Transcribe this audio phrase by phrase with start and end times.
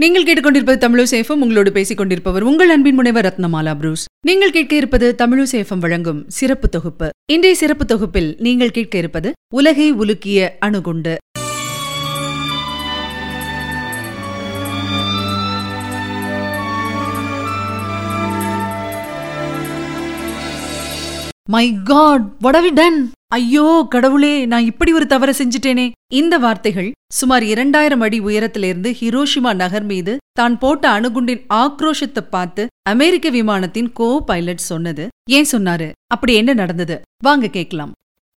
[0.00, 4.04] நீங்கள் கேட்டுக்கொண்டிருப்பது தமிழு சேஃபம் உங்களோடு பேசிக் கொண்டிருப்பவர் உங்கள் அன்பின் முனைவர் ரத்னமாலா புரூஸ்.
[4.26, 7.08] நீங்கள் கேட்க இருப்பது தமிழு சேஃபம் வழங்கும் சிறப்பு தொகுப்பு.
[7.32, 11.14] இன்றைய சிறப்பு தொகுப்பில் நீங்கள் கேட்க இருப்பது உலகை உலுக்கிய அணுகுண்டு.
[21.52, 25.90] மை காட் what டன் ஐயோ கடவுளே நான் இப்படி ஒரு தவற செஞ்சுட்டேனே.
[26.12, 33.30] இந்த வார்த்தைகள் சுமார் இரண்டாயிரம் அடி உயரத்திலிருந்து ஹிரோஷிமா நகர் மீது தான் போட்ட அணுகுண்டின் ஆக்ரோஷத்தை பார்த்து அமெரிக்க
[33.30, 35.08] விமானத்தின் கோ பைலட் சொன்னது.
[35.30, 35.90] ஏன் சொன்னாரு?
[36.06, 37.00] அப்படி என்ன நடந்தது?
[37.24, 37.92] வாங்க கேட்கலாம்.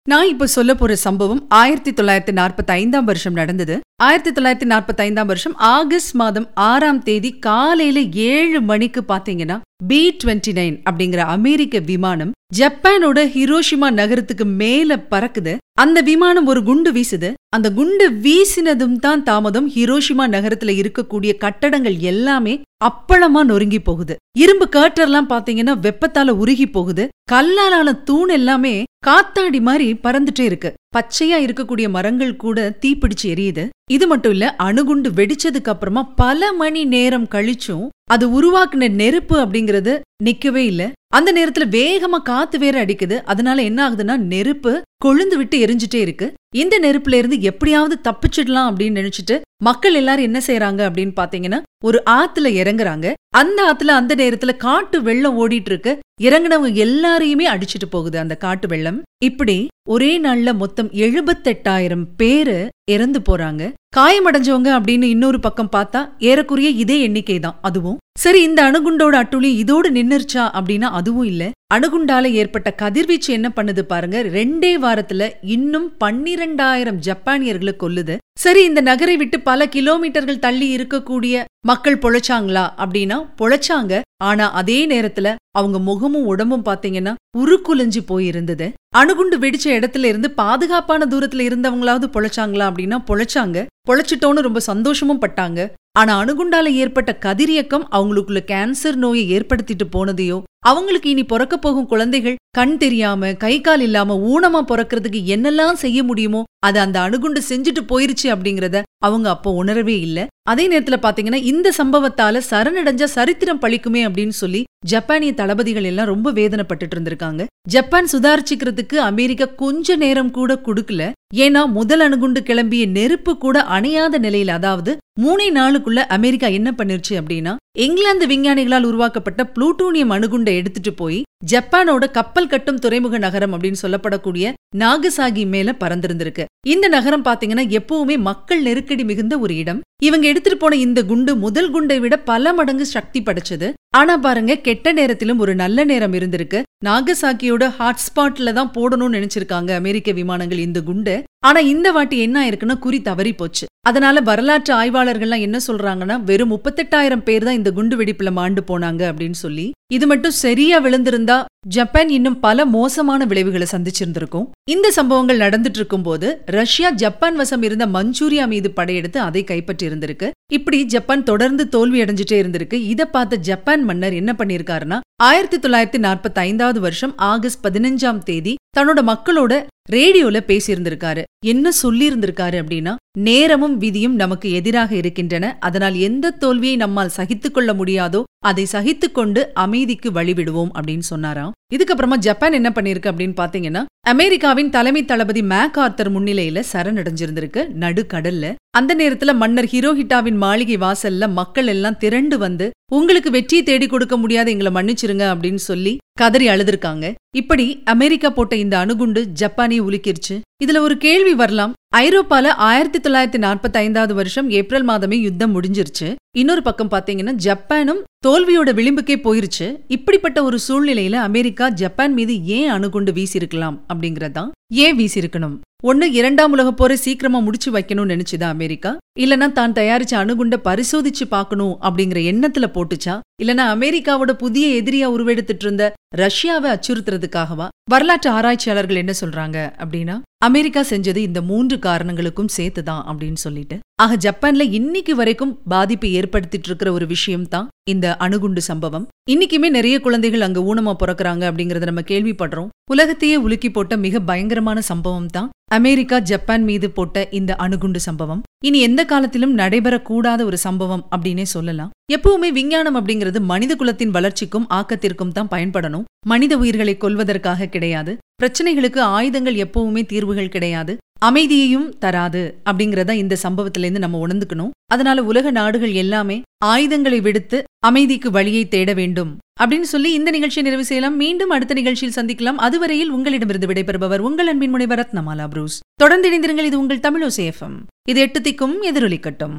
[0.06, 3.80] நான் இப்ப சொல்ல போற சம்பவம் ஆயிரத்தி தொள்ளாயிரத்தி நாற்பத்தி ஐந்தாம் வருஷம் நடந்தது.
[4.02, 10.52] ஆயிரத்தி தொள்ளாயிரத்தி நாற்பத்தி ஐந்தாம் வருஷம் ஆகஸ்ட் மாதம் ஆறாம் தேதி காலையில ஏழு மணிக்கு பாத்தீங்கன்னா பி டுவெண்ட்டி
[10.52, 15.56] நைன் அப்படிங்கிற அமெரிக்க விமானம் ஜப்பானோட ஹிரோஷிமா நகரத்துக்கு மேல பறக்குது.
[15.72, 17.32] அந்த விமானம் ஒரு குண்டு வீசுது.
[17.48, 19.70] அந்த குண்டு வீசினதும் தான் தாமதம்.
[19.70, 24.16] ஹிரோஷிமா நகரத்துல இருக்கக்கூடிய கட்டடங்கள் எல்லாமே அப்பளமா நொறுங்கி போகுது.
[24.38, 27.08] இரும்பு கேட்டர்லாம் பாத்தீங்கன்னா வெப்பத்தால உருகி போகுது.
[27.32, 30.74] கல்லாலான தூண் எல்லாமே காத்தாடி மாதிரி பறந்துட்டே இருக்கு.
[30.96, 33.68] பச்சையா இருக்கக்கூடிய மரங்கள் கூட தீப்பிடிச்சு எரியுது.
[33.90, 40.62] இது மட்டும் இல்ல அணுகுண்டு வெடிச்சதுக்கு அப்புறமா பல மணி நேரம் கழிச்சும் அது உருவாக்குன நெருப்பு அப்படிங்கறது நிக்கவே
[40.70, 40.92] இல்ல.
[41.14, 43.16] அந்த நேரத்துல வேகமா காத்து வேற அடிக்குது.
[43.24, 46.34] அதனால என்ன ஆகுதுன்னா நெருப்பு கொழுந்து விட்டு எரிஞ்சுட்டே இருக்கு.
[46.54, 52.48] இந்த நெருப்புல இருந்து எப்படியாவது தப்பிச்சிடலாம் அப்படின்னு நினைச்சிட்டு மக்கள் எல்லாரும் என்ன செய்யறாங்க அப்படின்னு பாத்தீங்கன்னா ஒரு ஆத்துல
[52.60, 53.12] இறங்குறாங்க.
[53.36, 55.98] அந்த ஆத்துல அந்த நேரத்துல காட்டு வெள்ளம் ஓடிட்டு இருக்கு.
[56.22, 59.02] இறங்குனவங்க எல்லாரையுமே அடிச்சிட்டு போகுது அந்த காட்டு வெள்ளம்.
[59.24, 62.56] இப்படி ஒரே நாள்ல மொத்தம் எழுபத்தெட்டாயிரம் பேரு
[62.90, 63.62] இறந்து போறாங்க.
[63.96, 69.90] காயமடைஞ்சவங்க அப்படின்னு இன்னொரு பக்கம் பார்த்தா ஏறக்குறைய இதே எண்ணிக்கை தான் அதுவும் சரி இந்த அணுகுண்டோட அட்டுளி இதோடு
[69.90, 71.50] நின்னுருச்சா அப்படின்னா அதுவும் இல்ல.
[71.74, 74.22] அணுகுண்டால ஏற்பட்ட கதிர்வீச்சு என்ன பண்ணுது பாருங்க.
[74.22, 78.16] ரெண்டே வாரத்துல இன்னும் பன்னிரண்டாயிரம் ஜப்பானியர்களை கொல்லுது.
[78.38, 84.00] சரி இந்த நகரை விட்டு பல கிலோமீட்டர்கள் தள்ளி இருக்கக்கூடிய மக்கள் பொழைச்சாங்களா அப்படின்னா பொழைச்சாங்க.
[84.24, 88.72] ஆனா அதே நேரத்துல அவங்க முகமும் உடம்பும் பாத்தீங்கன்னா உருக்குலைஞ்சு போயிருந்தது.
[88.96, 93.66] அணுகுண்டு வெடிச்ச இடத்துல இருந்து பாதுகாப்பான தூரத்துல இருந்தவங்களாவது பொழைச்சாங்களா அப்படின்னா பொழைச்சாங்க.
[93.88, 95.70] பொழைச்சிட்டோன்னு ரொம்ப சந்தோஷமும் பட்டாங்க.
[95.96, 102.76] ஆனா அணுகுண்டால ஏற்பட்ட கதிரியக்கம் அவங்களுக்குள்ள கேன்சர் நோயை ஏற்படுத்திட்டு போனதையோ அவங்களுக்கு இனி பிறக்க போகும் குழந்தைகள் கண்
[102.76, 108.82] தெரியாம கை கால் இல்லாம ஊனமா பிறக்கிறதுக்கு என்னெல்லாம் செய்ய முடியுமோ அது அந்த அணுகுண்டு செஞ்சுட்டு போயிருச்சு அப்படிங்கறத
[108.98, 110.18] அவங்க அப்போ உணரவே இல்ல.
[110.48, 116.96] அதே நேரத்துல பாத்தீங்கன்னா இந்த சம்பவத்தால சரணடைஞ்சா சரித்திரம் பழிக்குமே அப்படின்னு சொல்லி ஜப்பானிய தளபதிகள் எல்லாம் ரொம்ப வேதனைப்பட்டுட்டு
[116.96, 117.44] இருந்திருக்காங்க.
[117.68, 121.04] ஜப்பான் சுதாரிச்சுக்கிறதுக்கு அமெரிக்கா கொஞ்ச நேரம் கூட கொடுக்கல.
[121.34, 127.56] ஏன்னா முதல் அணுகுண்டு கிளம்பிய நெருப்பு கூட அணையாத நிலையில அதாவது மூணே நாளுக்குள்ள அமெரிக்கா என்ன பண்ணிருச்சு அப்படின்னா
[127.78, 135.46] இங்கிலாந்து விஞ்ஞானிகளால் உருவாக்கப்பட்ட புளூட்டோனியம் அணுகுண்டை எடுத்துட்டு போய் ஜப்பானோட கப்பல் கட்டும் துறைமுக நகரம் அப்படின்னு சொல்லப்படக்கூடிய நாகசாகி
[135.46, 136.44] மேல பறந்திருந்திருக்கு.
[136.66, 139.80] இந்த நகரம் பாத்தீங்கன்னா எப்பவுமே மக்கள் நெருக்கடி மிகுந்த ஒரு இடம்.
[140.02, 143.72] இவங்க எடுத்துட்டு போன இந்த குண்டு முதல் குண்டை விட பல மடங்கு சக்தி படைச்சது.
[143.96, 146.62] ஆனா பாருங்க கெட்ட நேரத்திலும் ஒரு நல்ல நேரம் இருந்திருக்கு.
[146.84, 151.14] நாகசாக்கியோட ஹாட்ஸ்பாட்ல தான் போடணும்னு நினைச்சிருக்காங்க அமெரிக்க விமானங்கள் இந்த குண்டு.
[151.38, 153.66] ஆனா இந்த வாட்டி என்ன ஆயிருக்குன்னா குறி தவறி போச்சு.
[153.82, 159.38] அதனால வரலாற்று ஆய்வாளர்கள்லாம் என்ன சொல்றாங்கன்னா வெறும் முப்பத்தெட்டாயிரம் பேர் தான் இந்த குண்டு வெடிப்புல மாண்டு போனாங்க அப்படின்னு
[159.44, 164.46] சொல்லி இது மட்டும் சரியா விழுந்திருந்தா ஜப்பான் இன்னும் பல மோசமான விளைவுகளை சந்திச்சிருந்திருக்கும்.
[164.70, 170.30] இந்த சம்பவங்கள் நடந்துட்டு இருக்கும் போது ரஷ்யா ஜப்பான் வசம் இருந்த மஞ்சூரியா மீது படையெடுத்து அதை கைப்பற்றி இருந்திருக்கு
[170.52, 172.74] இப்படி ஜப்பான் தொடர்ந்து தோல்வி அடைஞ்சிட்டே இருந்திருக்கு.
[172.92, 179.02] இதை பார்த்த ஜப்பான் மன்னர் என்ன பண்ணிருக்காருன்னா ஆயிரத்தி தொள்ளாயிரத்தி நாற்பத்தி ஐந்தாவது வருஷம் ஆகஸ்ட் பதினஞ்சாம் தேதி தன்னோட
[179.12, 181.22] மக்களோட ரேடியோல பேசியிருந்திருக்காரு.
[181.44, 185.56] என்ன சொல்லி இருந்திருக்காரு அப்படின்னா நேரமும் விதியும் நமக்கு எதிராக இருக்கின்றன.
[185.60, 191.52] அதனால் எந்த தோல்வியை நம்மால் சகித்துக் கொள்ள முடியாதோ அதை சகித்துக் கொண்டு அமைதிக்கு வழிவிடுவோம் அப்படின்னு சொன்னாராம்.
[191.74, 197.66] இதுக்கப்புறமா ஜப்பான் என்ன பண்ணிருக்கு அப்படின்னு பாத்தீங்கன்னா அமெரிக்காவின் தலைமை தளபதி மேக் ஆர்த்தர் முன்னிலையில சரணடைஞ்சிருந்திருக்கு.
[197.80, 204.16] நடுக்கடல்ல அந்த நேரத்துல மன்னர் ஹிரோஹிட்டாவின் மாளிகை வாசல்ல மக்கள் எல்லாம் திரண்டு வந்து உங்களுக்கு வெற்றியை தேடி கொடுக்க
[204.16, 207.14] முடியாத எங்களை மன்னிச்சிருங்க அப்படின்னு சொல்லி கதறி அழுதுருக்காங்க.
[207.36, 210.40] இப்படி அமெரிக்கா போட்ட இந்த அணுகுண்டு ஜப்பானை உலுக்கிருச்சு.
[210.64, 211.72] இதுல ஒரு கேள்வி வரலாம்.
[211.96, 216.14] ஐரோப்பால ஆயிரத்தி தொள்ளாயிரத்தி நாற்பத்தி ஐந்தாவது வருஷம் ஏப்ரல் மாதமே யுத்தம் முடிஞ்சிருச்சு.
[216.36, 219.80] இன்னொரு பக்கம் பாத்தீங்கன்னா ஜப்பானும் தோல்வியோட விளிம்புக்கே போயிருச்சு.
[219.88, 225.60] இப்படிப்பட்ட ஒரு சூழ்நிலையில அமெரிக்கா ஜப்பான் மீது ஏன் அணுகுண்டு வீசியிருக்கலாம் அப்படிங்கறதான் ஏன் வீசியிருக்கணும்?
[225.82, 228.96] ஒன்னு இரண்டாம் உலகப் போரை சீக்கிரமா முடிச்சு வைக்கணும்னு நினைச்சுதா அமெரிக்கா?
[229.16, 233.14] இல்லனா தான் தயாரிச்ச அணுகுண்ட பரிசோதிச்சு பார்க்கணும் அப்படிங்கிற எண்ணத்துல போட்டுச்சா?
[233.42, 237.68] இல்லனா அமெரிக்காவோட புதிய எதிரியா உருவெடுத்துட்டு இருந்த ரஷ்யாவை அச்சுறுத்துறதுக்காகவா?
[237.90, 243.78] வரலாற்று ஆராய்ச்சியாளர்கள் என்ன சொல்றாங்க அப்படின்னா அமெரிக்கா செஞ்சது இந்த மூன்று காரணங்களுக்கும் சேர்த்துதான் அப்படின்னு சொல்லிட்டு.
[244.02, 249.08] ஆக ஜப்பான்ல இன்னைக்கு வரைக்கும் பாதிப்பு ஏற்படுத்திட்டு இருக்கிற ஒரு விஷயம் தான் இந்த அணுகுண்டு சம்பவம்.
[249.30, 252.68] இன்னைக்குமே நிறைய குழந்தைகள் அங்க ஊனமா பிறக்கிறாங்க அப்படிங்கறத நம்ம கேள்விப்படுறோம்.
[252.90, 258.42] உலகத்தையே உலுக்கி போட்ட மிக பயங்கரமான சம்பவம் தான் அமெரிக்கா ஜப்பான் மீது போட்ட இந்த அணுகுண்டு சம்பவம்.
[258.64, 261.90] இனி எந்த காலத்திலும் நடைபெறக்கூடாத ஒரு சம்பவம் அப்படின்னே சொல்லலாம்.
[262.12, 266.04] எப்பவுமே விஞ்ஞானம் அப்படிங்கிறது மனித குலத்தின் வளர்ச்சிக்கும் ஆக்கத்திற்கும் தான் பயன்படணும்.
[266.26, 268.18] மனித உயிர்களை கொல்வதற்காக கிடையாது.
[268.42, 270.96] பிரச்சனைகளுக்கு ஆயுதங்கள் எப்பவுமே தீர்வுகள் கிடையாது.
[271.18, 274.70] அமைதியையும் தராது அப்படிங்கறத இந்த சம்பவத்துல இருந்து நம்ம உணர்ந்துக்கணும்.
[274.86, 280.86] அதனால உலக நாடுகள் எல்லாமே ஆயுதங்களை விடுத்து அமைதிக்கு வழியை தேட வேண்டும் அப்படின்னு சொல்லி இந்த நிகழ்ச்சியை நிறைவு
[280.86, 281.16] செய்யலாம்.
[281.16, 282.62] மீண்டும் அடுத்த நிகழ்ச்சியில் சந்திக்கலாம்.
[282.66, 285.80] அதுவரையில் உங்களிடமிருந்து விடைபெறுபவர் உங்கள் அன்பின் முனைவர் ரத்னமாலா புரூஸ்.
[285.94, 286.64] தொடர்ந்து இணைந்திருங்கள்.
[286.64, 287.76] இது உங்கள் தமிழோசேஃபம்
[288.08, 289.56] இது எட்டு திக்கும் எதிரொலிக்கட்டும்.